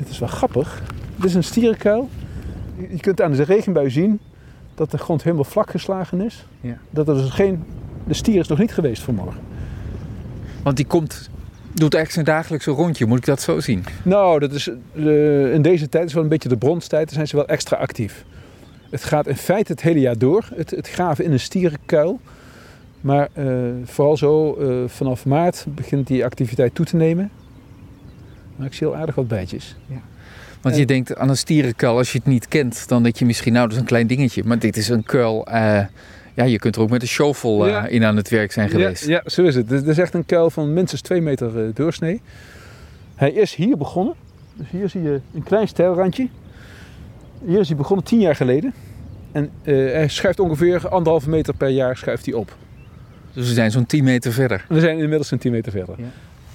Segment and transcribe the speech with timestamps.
[0.00, 0.82] Het is wel grappig.
[1.16, 2.08] Dit is een stierenkuil.
[2.90, 4.20] Je kunt aan de regenbui zien
[4.74, 6.46] dat de grond helemaal vlak geslagen is.
[6.60, 6.78] Ja.
[6.90, 7.64] Dat er dus geen...
[8.06, 9.40] De stier is nog niet geweest vanmorgen.
[10.62, 11.30] Want die komt,
[11.72, 13.06] doet echt zijn dagelijkse rondje.
[13.06, 13.84] Moet ik dat zo zien?
[14.02, 17.04] Nou, dat is, eh, in deze tijd is wel een beetje de bronstijd.
[17.04, 18.24] Dan zijn ze wel extra actief.
[18.90, 20.48] Het gaat in feite het hele jaar door.
[20.54, 22.20] Het, het graven in een stierenkuil.
[23.00, 23.46] Maar eh,
[23.84, 27.30] vooral zo eh, vanaf maart begint die activiteit toe te nemen.
[28.60, 29.76] Maar ik zie al aardig wat bijtjes.
[30.60, 33.24] Want En- je denkt aan een stierenkuil, als je het niet kent, dan denk je
[33.24, 34.44] misschien, nou, dat is een klein dingetje.
[34.44, 35.84] Maar dit is een kuil, eh,
[36.34, 37.86] ja, je kunt er ook met een shovel eh, Ja.
[37.86, 39.06] in aan het werk zijn geweest.
[39.06, 39.68] Ja, ja, zo is het.
[39.68, 42.20] Dit is echt een kuil van minstens 2 meter eh, doorsnee.
[43.14, 44.14] Hij is hier begonnen.
[44.54, 46.28] Dus hier zie je een klein stijlrandje.
[47.44, 48.72] Hier is hij begonnen 10 jaar geleden.
[49.32, 52.56] En eh, hij schuift ongeveer anderhalve meter per jaar schuift hij op.
[53.32, 54.64] Dus we zijn zo'n 10 meter verder.
[54.68, 55.94] We zijn inmiddels centimeter verder.
[55.98, 56.04] Ja.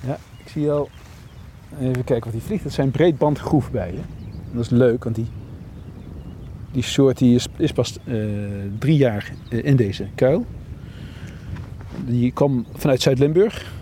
[0.07, 0.89] Ja, ik zie al.
[1.79, 2.63] Even kijken wat hij vliegt.
[2.63, 4.03] Dat zijn breedbandgroefbijen.
[4.29, 5.27] En dat is leuk, want die,
[6.71, 8.15] die soort die is, is pas eh,
[8.79, 10.45] drie jaar eh, in deze kuil.
[12.05, 13.73] Die kwam vanuit Zuid-Limburg.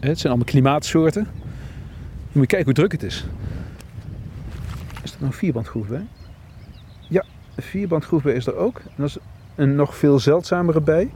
[0.00, 1.26] Hè, Het zijn allemaal klimaatsoorten.
[2.32, 3.26] Je moet kijken hoe druk het is.
[5.02, 6.06] Is er nou vierbandgroefbij?
[7.08, 8.78] Ja, een vierbandgroefbij is er ook.
[8.78, 9.18] En dat is
[9.54, 11.10] een nog veel zeldzamere bij.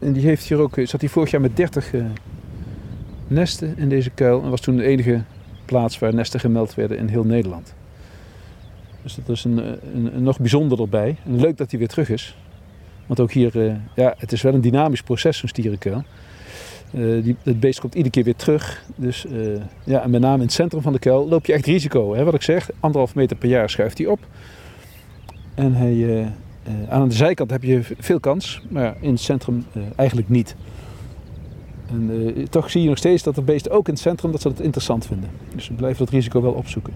[0.00, 2.04] En die heeft hier ook, zat hij vorig jaar met 30 eh,
[3.30, 4.42] nesten in deze kuil.
[4.42, 5.22] En was toen de enige
[5.64, 7.74] plaats waar nesten gemeld werden in heel Nederland.
[9.02, 11.16] Dus dat is een, eh, een, nog bijzonderder bij.
[11.24, 12.36] En leuk dat hij weer terug is.
[13.06, 16.04] Want ook hier, eh, ja, het is wel een dynamisch proces, zo'n stierenkuil.
[16.92, 18.84] Eh, die, het beest komt iedere keer weer terug.
[18.96, 19.26] Dus
[19.84, 22.14] ja, en met name in het centrum van de kuil loop je echt risico.
[22.14, 22.24] Hè?
[22.24, 24.18] Wat ik zeg, anderhalf meter per jaar schuift hij op.
[25.54, 25.76] En
[26.88, 29.64] aan de zijkant heb je veel kans, maar in het centrum
[29.96, 30.56] eigenlijk niet.
[31.90, 34.40] En eh, toch zie je nog steeds dat de beesten ook in het centrum dat
[34.40, 35.30] ze het interessant vinden.
[35.54, 36.92] Dus we blijven dat risico wel opzoeken.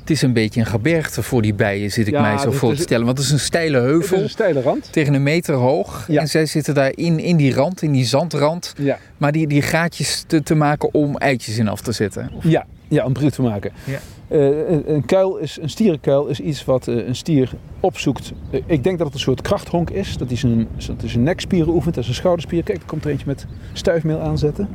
[0.00, 2.54] Het is een beetje een gebergte voor die bijen, zit ik Ja, mij zo dat
[2.54, 3.06] voor te stellen.
[3.06, 4.92] Want het is een steile Het heuvel is een steile rand.
[4.92, 6.04] tegen een meter hoog.
[6.08, 6.20] Ja.
[6.20, 8.72] En zij zitten daar in, in die rand, in die zandrand.
[8.78, 8.98] Ja.
[9.16, 12.30] Maar die, die gaatjes te, te maken om eitjes in af te zetten.
[12.34, 13.72] Of- Ja, ja om broed te maken.
[13.84, 13.98] Ja.
[14.28, 18.32] Eh, een, kuil is, een stierenkuil is iets wat eh, een stier opzoekt.
[18.50, 20.16] Eh, ik denk dat het een soort krachthonk is.
[20.16, 22.66] Dat hij zijn, dat hij zijn nekspieren oefent en zijn schouderspieren.
[22.66, 24.68] Kijk, er komt er eentje met stuifmeel aanzetten.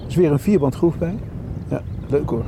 [0.00, 1.14] Er is weer een vierband groef bij.
[1.70, 2.44] Ja, leuk hoor.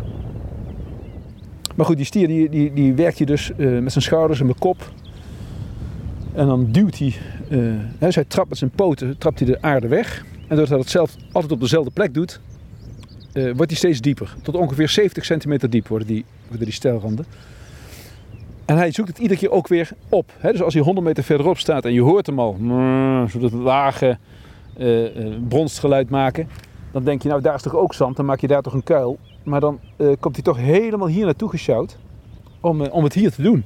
[1.76, 4.58] Maar goed, die stier die, die, die werkt hier dus met zijn schouders en met
[4.58, 4.92] kop.
[6.32, 7.14] En dan duwt hij,
[7.98, 10.24] dus hij trapt met zijn poten, trapt hij de aarde weg.
[10.24, 12.40] En doordat hij dat zelf altijd op dezelfde plek doet,
[13.32, 14.34] eh, wordt hij steeds dieper.
[14.42, 17.24] Tot ongeveer 70 centimeter diep worden die, worden die stijlranden.
[18.64, 20.32] En hij zoekt het iedere keer ook weer op.
[20.38, 20.52] Hè?
[20.52, 23.52] Dus als hij 100 meter verderop staat en je hoort hem al, mm, zo dat
[23.52, 24.18] lage
[24.76, 26.48] eh, eh, bronsgeluid maken.
[26.92, 28.82] Dan denk je, nou daar is toch ook zand, dan maak je daar toch een
[28.82, 29.18] kuil.
[29.42, 29.80] Maar dan
[30.20, 31.96] komt hij toch helemaal hier naartoe gesjouwd
[32.60, 33.64] om, om het hier te doen.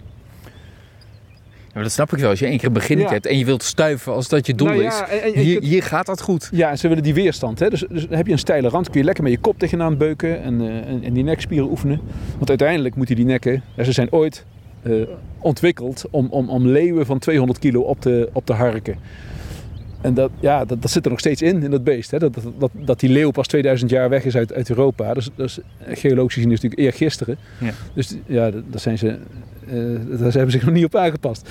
[1.74, 2.30] Maar dat snap ik wel.
[2.30, 3.08] Als je één keer een Ja.
[3.08, 5.00] hebt en je wilt stuiven als dat je doel Nou is.
[5.08, 6.48] en- en Hier, kunt- hier gaat dat goed.
[6.52, 7.58] Ja, en ze willen die weerstand.
[7.58, 7.70] Hè?
[7.70, 10.42] Dus, dus heb je een steile rand, kun je lekker met je kop tegenaan beuken
[10.42, 12.00] en, eh, en, die nekspieren oefenen.
[12.36, 14.44] Want uiteindelijk moeten die nekken, ze zijn ooit
[14.82, 14.92] eh,
[15.38, 18.96] ontwikkeld om, om, om leeuwen van 200 kilo op te, op te harken.
[20.04, 22.10] En dat, ja, dat, dat zit er nog steeds in, in dat beest.
[22.10, 22.19] Hè?
[22.19, 25.15] Dat, dat, dat, dat die leeuw pas 2000 jaar weg is uit, uit Europa.
[25.15, 25.59] Dus, dat is
[26.00, 27.37] geologisch gezien is natuurlijk eergisteren.
[27.60, 27.70] Ja.
[27.94, 29.75] Dus ja, dat- daar, zijn ze, eh,
[30.09, 31.48] daar hebben ze zich nog niet op aangepast.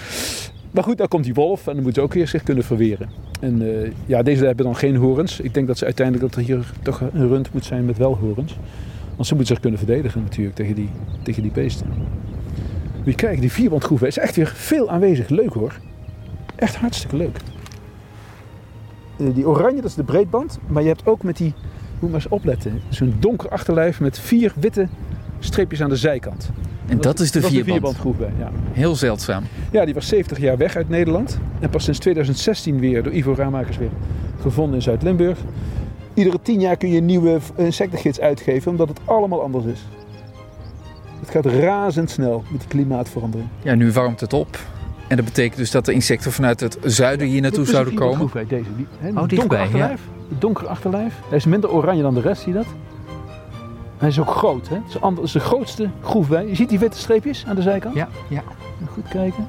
[0.72, 3.10] Maar goed, dan komt die wolf en dan moeten ze ook weer zich kunnen verweren.
[3.40, 5.40] En eh, ja, deze hebben dan geen horens.
[5.40, 8.16] Ik denk dat ze uiteindelijk dat er hier toch een rund moet zijn met wel
[8.16, 8.58] horens.
[9.16, 10.90] Want ze moeten zich kunnen verdedigen natuurlijk tegen die,
[11.24, 11.88] tegen die beesten.
[12.96, 15.30] Moet je kijken, die vierbandgroeven is echt weer veel aanwezig.
[15.30, 15.80] Leuk hoor.
[16.56, 17.38] Echt hartstikke leuk.
[19.18, 20.60] Eh, die oranje, dat is de breedband.
[20.68, 21.54] Maar je hebt ook met die,
[22.00, 24.88] moet maar eens opletten, zo'n donker achterlijf met vier witte
[25.40, 26.50] streepjes aan de zijkant.
[26.88, 27.72] En dat is de dat vierband.
[27.72, 28.52] vierbandgroef bij, ja.
[28.72, 29.44] Heel zeldzaam.
[29.72, 31.40] Ja, die was 70 jaar weg uit Nederland.
[31.60, 33.90] En pas sinds 2016 weer door Ivo Raamakers weer
[34.42, 35.40] gevonden in Zuid-Limburg.
[36.14, 39.82] Iedere 10 jaar kun je een nieuwe insectengids uitgeven, omdat het allemaal anders is.
[41.20, 43.50] Het gaat razendsnel met die klimaatverandering.
[43.62, 44.60] Ja, nu warmt het op.
[45.14, 47.94] En dat betekent dus dat de insecten vanuit het zuiden hier naartoe Dit is zouden
[47.94, 48.16] komen.
[48.16, 48.70] groef bij deze.
[48.76, 49.64] Die, hè, Oh, dichtbij, ja.
[49.64, 50.02] achterlijf.
[50.30, 51.14] Het donkere achterlijf.
[51.28, 52.68] Hij is minder oranje dan de rest, zie je dat?
[53.98, 54.70] Hij is ook groot.
[54.70, 54.76] Hè?
[54.76, 56.48] Het is, ander- het is de grootste groef bij.
[56.48, 57.96] Je ziet die witte streepjes aan de zijkant?
[57.96, 58.42] Ja, ja.
[58.92, 59.48] Goed kijken.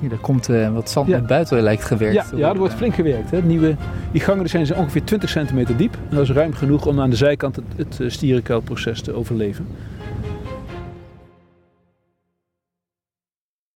[0.00, 1.18] Hier, daar komt eh, wat zand Ja.
[1.18, 2.14] naar buiten lijkt gewerkt.
[2.30, 3.30] Ja, ja, er wordt flink gewerkt.
[3.30, 3.42] Hè.
[3.42, 3.76] Nieuwe,
[4.12, 5.94] die gangen zijn ongeveer 20 centimeter diep.
[6.08, 9.66] En dat is ruim genoeg om aan de zijkant het, het eh, stierenkuilproces te overleven.